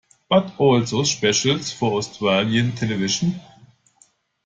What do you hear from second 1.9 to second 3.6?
Australian television.